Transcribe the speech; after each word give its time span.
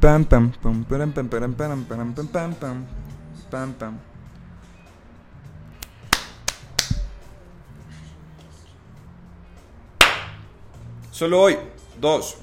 pam 0.00 0.24
pam 0.24 0.52
pam 0.62 0.84
pam 0.84 1.12
pam 1.12 1.28
pam 1.28 1.54
pam 1.54 2.54
pam 2.54 2.86
pam 3.50 3.72
pam 3.74 3.98
Solo 11.16 11.40
hoy, 11.40 11.56
dos. 11.98 12.36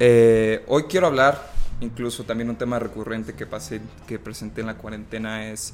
Eh, 0.00 0.64
hoy 0.66 0.86
quiero 0.88 1.06
hablar, 1.06 1.52
incluso 1.80 2.24
también 2.24 2.50
un 2.50 2.56
tema 2.56 2.80
recurrente 2.80 3.34
que 3.34 3.46
pasé, 3.46 3.80
que 4.08 4.18
presenté 4.18 4.62
en 4.62 4.66
la 4.66 4.76
cuarentena 4.76 5.46
es 5.46 5.72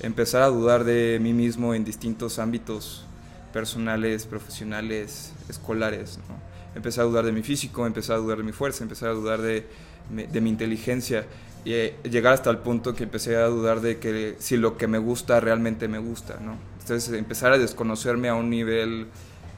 empezar 0.00 0.42
a 0.42 0.48
dudar 0.48 0.82
de 0.82 1.20
mí 1.22 1.32
mismo 1.32 1.74
en 1.74 1.84
distintos 1.84 2.40
ámbitos 2.40 3.04
personales, 3.52 4.26
profesionales, 4.26 5.32
escolares. 5.48 6.18
¿no? 6.28 6.55
Empecé 6.76 7.00
a 7.00 7.04
dudar 7.04 7.24
de 7.24 7.32
mi 7.32 7.42
físico, 7.42 7.86
empecé 7.86 8.12
a 8.12 8.16
dudar 8.16 8.38
de 8.38 8.44
mi 8.44 8.52
fuerza, 8.52 8.84
empecé 8.84 9.06
a 9.06 9.10
dudar 9.10 9.40
de, 9.40 9.66
mi 10.10 10.50
inteligencia 10.50 11.26
y 11.64 11.72
eh, 11.72 11.96
llegar 12.04 12.34
hasta 12.34 12.50
el 12.50 12.58
punto 12.58 12.94
que 12.94 13.02
empecé 13.02 13.36
a 13.36 13.46
dudar 13.46 13.80
de 13.80 13.98
que 13.98 14.36
si 14.38 14.56
lo 14.56 14.76
que 14.76 14.86
me 14.86 14.98
gusta 14.98 15.40
realmente 15.40 15.88
me 15.88 15.98
gusta. 15.98 16.38
Entonces 16.80 17.12
empezar 17.12 17.52
a 17.52 17.58
desconocerme 17.58 18.28
a 18.28 18.34
un 18.34 18.50
nivel 18.50 19.08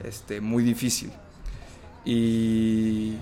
este, 0.02 0.40
muy 0.40 0.62
difícil. 0.62 1.10
Y, 2.04 3.18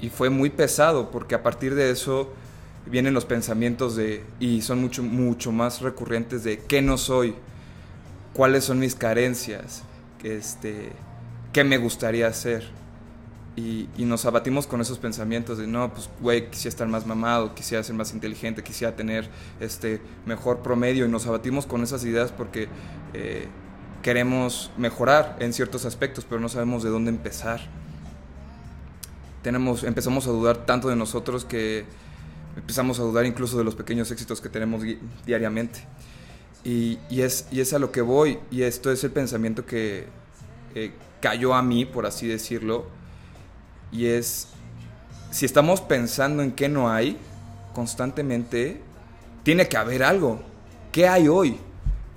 y 0.00 0.08
fue 0.10 0.30
muy 0.30 0.50
pesado 0.50 1.10
porque 1.10 1.34
a 1.34 1.42
partir 1.42 1.74
de 1.74 1.90
eso 1.90 2.32
vienen 2.86 3.14
los 3.14 3.24
pensamientos 3.24 3.96
de, 3.96 4.24
y 4.38 4.62
son 4.62 4.80
mucho, 4.80 5.02
mucho 5.02 5.52
más 5.52 5.80
recurrentes 5.80 6.44
de 6.44 6.58
qué 6.58 6.82
no 6.82 6.98
soy, 6.98 7.34
cuáles 8.32 8.64
son 8.64 8.78
mis 8.78 8.94
carencias, 8.94 9.82
este, 10.22 10.92
qué 11.52 11.64
me 11.64 11.78
gustaría 11.78 12.26
hacer. 12.26 12.64
Y, 13.56 13.88
nos 13.98 14.24
abatimos 14.24 14.66
con 14.66 14.80
esos 14.80 14.98
pensamientos 14.98 15.58
de, 15.58 15.66
no, 15.66 15.92
pues, 15.92 16.08
güey, 16.20 16.50
quisiera 16.50 16.70
estar 16.70 16.88
más 16.88 17.06
mamado, 17.06 17.54
quisiera 17.54 17.82
ser 17.82 17.94
más 17.94 18.12
inteligente, 18.12 18.62
quisiera 18.62 18.96
tener 18.96 19.28
este 19.60 20.00
mejor 20.24 20.60
promedio. 20.60 21.04
Y 21.04 21.08
nos 21.08 21.26
abatimos 21.26 21.66
con 21.66 21.82
esas 21.82 22.04
ideas 22.04 22.32
porque 22.32 22.68
eh, 23.12 23.48
queremos 24.02 24.70
mejorar 24.78 25.36
en 25.40 25.52
ciertos 25.52 25.84
aspectos, 25.84 26.24
pero 26.24 26.40
no 26.40 26.48
sabemos 26.48 26.82
de 26.82 26.90
dónde 26.90 27.10
empezar. 27.10 27.60
Tenemos, 29.42 29.84
empezamos 29.84 30.26
a 30.26 30.30
dudar 30.30 30.64
tanto 30.64 30.88
de 30.88 30.96
nosotros 30.96 31.44
que 31.44 31.84
empezamos 32.56 32.98
a 32.98 33.02
dudar 33.02 33.26
incluso 33.26 33.58
de 33.58 33.64
los 33.64 33.74
pequeños 33.74 34.10
éxitos 34.10 34.40
que 34.40 34.48
tenemos 34.48 34.82
diariamente. 35.26 35.80
Y, 36.64 36.98
y, 37.08 37.22
es, 37.22 37.46
y 37.50 37.60
es 37.60 37.72
a 37.72 37.78
lo 37.78 37.90
que 37.90 38.00
voy, 38.02 38.38
y 38.50 38.62
esto 38.62 38.92
es 38.92 39.02
el 39.02 39.10
pensamiento 39.10 39.64
que 39.64 40.06
eh, 40.74 40.92
cayó 41.20 41.54
a 41.54 41.62
mí, 41.62 41.84
por 41.84 42.06
así 42.06 42.26
decirlo, 42.26 42.86
y 43.92 44.06
es, 44.06 44.48
si 45.30 45.46
estamos 45.46 45.80
pensando 45.80 46.42
en 46.42 46.52
qué 46.52 46.68
no 46.68 46.90
hay 46.90 47.18
constantemente, 47.74 48.80
tiene 49.42 49.68
que 49.68 49.76
haber 49.76 50.02
algo. 50.02 50.40
¿Qué 50.92 51.08
hay 51.08 51.28
hoy? 51.28 51.58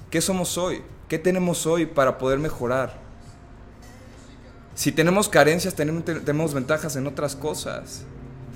¿Qué 0.09 0.21
somos 0.21 0.57
hoy? 0.57 0.81
¿Qué 1.07 1.17
tenemos 1.19 1.65
hoy 1.65 1.85
para 1.85 2.17
poder 2.17 2.39
mejorar? 2.39 3.03
Si 4.75 4.91
tenemos 4.91 5.29
carencias, 5.29 5.75
tenemos, 5.75 6.53
ventajas 6.53 6.95
en 6.95 7.05
otras 7.05 7.35
cosas. 7.35 8.03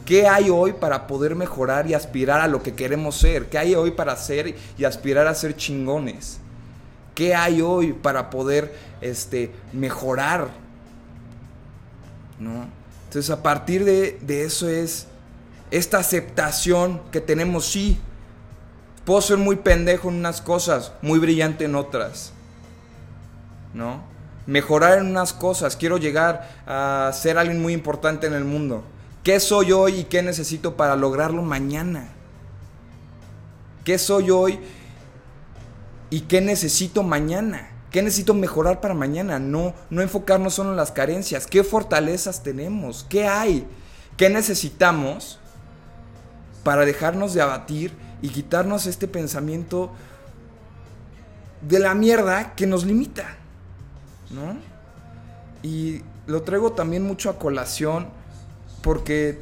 ¿Qué 0.05 0.27
hay 0.27 0.49
hoy 0.49 0.73
para 0.73 1.05
poder 1.05 1.35
mejorar 1.35 1.87
y 1.87 1.93
aspirar 1.93 2.41
a 2.41 2.47
lo 2.47 2.63
que 2.63 2.73
queremos 2.73 3.15
ser? 3.15 3.47
¿Qué 3.49 3.57
hay 3.57 3.75
hoy 3.75 3.91
para 3.91 4.15
ser 4.15 4.55
y 4.77 4.83
aspirar 4.85 5.27
a 5.27 5.35
ser 5.35 5.55
chingones? 5.55 6.39
¿Qué 7.13 7.35
hay 7.35 7.61
hoy 7.61 7.93
para 7.93 8.29
poder 8.29 8.73
este, 9.01 9.51
mejorar? 9.73 10.49
¿No? 12.39 12.67
Entonces 13.07 13.29
a 13.31 13.41
partir 13.41 13.85
de, 13.85 14.19
de 14.21 14.43
eso 14.43 14.67
es 14.67 15.07
esta 15.71 15.99
aceptación 15.99 17.01
que 17.11 17.21
tenemos, 17.21 17.65
sí. 17.65 17.99
Puedo 19.05 19.21
ser 19.21 19.37
muy 19.37 19.55
pendejo 19.55 20.09
en 20.09 20.15
unas 20.15 20.41
cosas, 20.41 20.91
muy 21.01 21.17
brillante 21.17 21.63
en 21.63 21.75
otras. 21.75 22.33
¿No? 23.73 24.03
Mejorar 24.45 24.97
en 24.97 25.07
unas 25.07 25.31
cosas, 25.31 25.77
quiero 25.77 25.97
llegar 25.97 26.49
a 26.65 27.09
ser 27.13 27.37
alguien 27.37 27.61
muy 27.61 27.73
importante 27.73 28.27
en 28.27 28.33
el 28.33 28.43
mundo. 28.43 28.83
¿Qué 29.23 29.39
soy 29.39 29.71
hoy 29.71 29.99
y 29.99 30.03
qué 30.05 30.21
necesito 30.21 30.75
para 30.75 30.95
lograrlo 30.95 31.41
mañana? 31.41 32.09
¿Qué 33.85 33.97
soy 33.97 34.29
hoy 34.31 34.59
y 36.09 36.21
qué 36.21 36.41
necesito 36.41 37.03
mañana? 37.03 37.69
¿Qué 37.91 38.01
necesito 38.01 38.33
mejorar 38.33 38.81
para 38.81 38.93
mañana? 38.93 39.39
No, 39.39 39.73
no 39.89 40.01
enfocarnos 40.01 40.55
solo 40.55 40.71
en 40.71 40.77
las 40.77 40.91
carencias. 40.91 41.47
¿Qué 41.47 41.63
fortalezas 41.63 42.43
tenemos? 42.43 43.05
¿Qué 43.07 43.27
hay? 43.27 43.65
¿Qué 44.17 44.29
necesitamos 44.29 45.39
para 46.63 46.85
dejarnos 46.85 47.33
de 47.33 47.41
abatir 47.41 47.93
y 48.21 48.29
quitarnos 48.29 48.87
este 48.87 49.07
pensamiento 49.07 49.91
de 51.61 51.79
la 51.79 51.95
mierda 51.95 52.55
que 52.55 52.67
nos 52.67 52.83
limita? 52.83 53.37
¿No? 54.31 54.57
Y 55.63 56.01
lo 56.25 56.43
traigo 56.43 56.73
también 56.73 57.03
mucho 57.03 57.29
a 57.29 57.39
colación 57.39 58.09
porque 58.81 59.39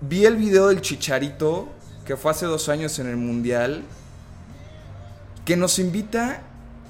vi 0.00 0.24
el 0.24 0.36
video 0.36 0.68
del 0.68 0.80
Chicharito, 0.80 1.68
que 2.04 2.16
fue 2.16 2.32
hace 2.32 2.46
dos 2.46 2.68
años 2.68 2.98
en 2.98 3.06
el 3.06 3.16
Mundial, 3.16 3.84
que 5.44 5.56
nos 5.56 5.78
invita 5.78 6.42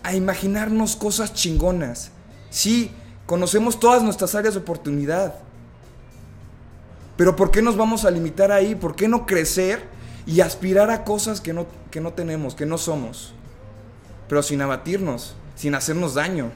a 0.02 0.14
imaginarnos 0.14 0.96
cosas 0.96 1.34
chingonas. 1.34 2.10
Sí, 2.50 2.90
conocemos 3.26 3.78
todas 3.78 4.02
nuestras 4.02 4.34
áreas 4.34 4.54
de 4.54 4.60
oportunidad. 4.60 5.34
Pero 7.16 7.34
¿por 7.36 7.50
qué 7.50 7.62
nos 7.62 7.76
vamos 7.76 8.04
a 8.04 8.10
limitar 8.10 8.52
ahí? 8.52 8.74
¿Por 8.74 8.94
qué 8.94 9.08
no 9.08 9.26
crecer 9.26 9.82
y 10.26 10.40
aspirar 10.40 10.90
a 10.90 11.04
cosas 11.04 11.40
que 11.40 11.52
no, 11.52 11.66
que 11.90 12.00
no 12.00 12.12
tenemos, 12.12 12.54
que 12.54 12.64
no 12.64 12.78
somos? 12.78 13.34
Pero 14.28 14.42
sin 14.42 14.62
abatirnos, 14.62 15.34
sin 15.56 15.74
hacernos 15.74 16.14
daño. 16.14 16.52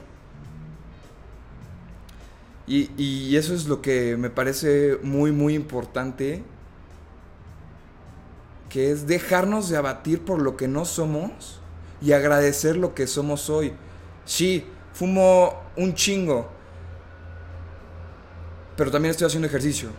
Y, 2.65 2.91
y, 2.95 3.35
eso 3.35 3.53
es 3.53 3.65
lo 3.65 3.81
que 3.81 4.15
me 4.15 4.29
parece 4.29 4.97
muy, 5.03 5.33
muy 5.33 5.53
importante, 5.53 6.43
que 8.69 8.89
es 8.89 9.05
dejarnos 9.05 9.67
de 9.67 9.75
abatir 9.75 10.21
por 10.23 10.41
lo 10.41 10.55
que 10.55 10.69
no 10.69 10.85
somos 10.85 11.59
y 12.03 12.11
agradecer 12.11 12.75
lo 12.75 12.93
que 12.93 13.07
somos 13.07 13.49
hoy. 13.49 13.73
Sí, 14.25 14.65
fumo 14.93 15.61
un 15.77 15.93
chingo, 15.93 16.49
pero 18.75 18.91
también 18.91 19.11
estoy 19.11 19.27
haciendo 19.27 19.47
ejercicio. 19.47 19.89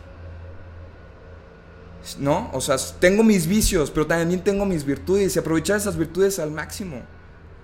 ¿No? 2.19 2.51
O 2.53 2.61
sea, 2.61 2.77
tengo 3.01 3.23
mis 3.23 3.47
vicios, 3.47 3.91
pero 3.91 4.07
también 4.07 4.45
tengo 4.45 4.67
mis 4.67 4.85
virtudes 4.85 5.35
y 5.35 5.39
aprovechar 5.39 5.79
esas 5.79 5.97
virtudes 5.97 6.39
al 6.39 6.51
máximo. 6.51 7.01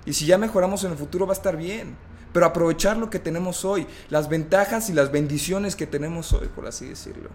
Y 0.07 0.15
si 0.15 0.25
ya 0.25 0.39
mejoramos 0.39 0.83
en 0.85 0.93
el 0.93 0.97
futuro 0.97 1.27
va 1.27 1.35
a 1.35 1.37
estar 1.37 1.57
bien 1.59 1.95
pero 2.33 2.47
aprovechar 2.47 2.97
lo 2.97 3.11
que 3.11 3.19
tenemos 3.19 3.65
hoy, 3.65 3.87
las 4.09 4.29
ventajas 4.29 4.89
y 4.89 4.93
las 4.93 5.11
bendiciones 5.11 5.77
que 5.77 5.87
tenemos 5.87 6.33
hoy, 6.33 6.49
por 6.49 6.67
así 6.67 6.89
decirlo. 6.89 7.31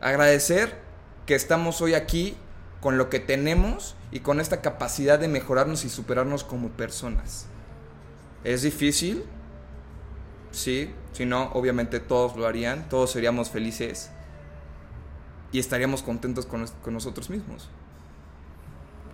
Agradecer 0.00 0.78
que 1.26 1.34
estamos 1.34 1.80
hoy 1.80 1.94
aquí 1.94 2.36
con 2.80 2.98
lo 2.98 3.10
que 3.10 3.20
tenemos 3.20 3.96
y 4.10 4.20
con 4.20 4.40
esta 4.40 4.60
capacidad 4.60 5.18
de 5.18 5.28
mejorarnos 5.28 5.84
y 5.84 5.88
superarnos 5.88 6.44
como 6.44 6.68
personas. 6.70 7.46
¿Es 8.44 8.62
difícil? 8.62 9.24
Sí, 10.50 10.92
si 11.12 11.26
no, 11.26 11.50
obviamente 11.52 12.00
todos 12.00 12.36
lo 12.36 12.46
harían, 12.46 12.88
todos 12.88 13.10
seríamos 13.10 13.50
felices 13.50 14.10
y 15.52 15.58
estaríamos 15.58 16.02
contentos 16.02 16.46
con, 16.46 16.66
con 16.82 16.94
nosotros 16.94 17.30
mismos. 17.30 17.68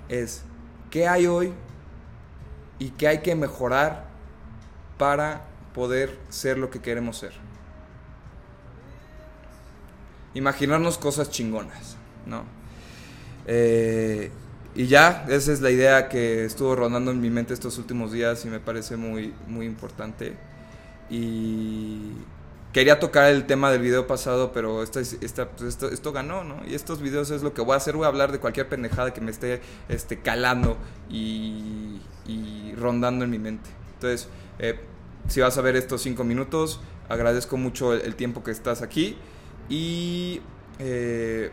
Es, 0.08 0.42
¿qué 0.91 1.08
hay 1.08 1.26
hoy 1.26 1.52
y 2.78 2.91
qué 2.91 3.08
hay 3.08 3.19
que 3.19 3.34
mejorar 3.34 4.04
para 4.98 5.44
poder 5.75 6.19
ser 6.28 6.56
lo 6.58 6.70
que 6.70 6.81
queremos 6.81 7.19
ser. 7.19 7.32
Imaginarnos 10.34 10.98
cosas 10.98 11.31
chingonas, 11.31 11.96
¿no? 12.26 12.44
Eh, 13.46 14.31
y 14.75 14.87
ya, 14.87 15.25
esa 15.29 15.52
es 15.52 15.61
la 15.61 15.70
idea 15.70 16.08
que 16.08 16.44
estuvo 16.44 16.75
rondando 16.75 17.11
en 17.11 17.20
mi 17.20 17.31
mente 17.31 17.55
estos 17.55 17.79
últimos 17.79 18.12
días 18.12 18.44
y 18.44 18.49
me 18.49 18.61
parece 18.61 18.96
muy, 18.96 19.32
muy 19.46 19.67
importante. 19.67 20.35
Y 21.11 22.12
quería 22.73 22.99
tocar 22.99 23.31
el 23.31 23.46
tema 23.46 23.70
del 23.70 23.81
video 23.81 24.06
pasado, 24.06 24.52
pero 24.52 24.82
esta, 24.82 25.00
pues 25.00 25.62
esto, 25.62 25.88
esto, 25.88 26.12
ganó, 26.12 26.43
¿no? 26.43 26.56
Y 26.67 26.75
estos 26.75 27.00
videos 27.00 27.31
es 27.31 27.43
lo 27.43 27.55
que 27.55 27.62
voy 27.62 27.75
a 27.75 27.76
hacer, 27.76 27.94
voy 27.94 28.05
a 28.05 28.08
hablar 28.08 28.32
de 28.32 28.41
cualquier 28.41 28.69
pendejada 28.69 29.14
que 29.14 29.20
me 29.20 29.31
esté 29.31 29.61
este, 29.88 30.20
calando 30.20 30.76
y, 31.08 32.00
y 32.26 32.75
rondando 32.76 33.25
en 33.25 33.31
mi 33.31 33.38
mente. 33.38 33.70
Entonces, 33.94 34.29
eh, 34.58 34.81
si 35.29 35.40
vas 35.40 35.56
a 35.56 35.61
ver 35.61 35.76
estos 35.76 36.02
cinco 36.02 36.25
minutos, 36.25 36.81
agradezco 37.08 37.56
mucho 37.56 37.94
el, 37.94 38.14
tiempo 38.14 38.43
que 38.43 38.50
estás 38.50 38.82
aquí 38.82 39.17
y 39.69 40.40
eh, 40.79 41.50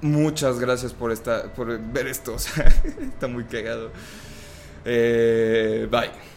muchas 0.00 0.58
gracias 0.58 0.92
por, 0.92 1.12
esta, 1.12 1.52
por 1.54 1.78
ver 1.78 2.06
esto. 2.06 2.36
está 3.14 3.28
muy 3.28 3.44
cagado. 3.44 3.90
Eh, 4.84 5.88
bye. 5.90 6.33